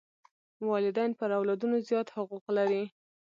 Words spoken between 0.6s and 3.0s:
والدین پر اولادونو زیات حقوق لري.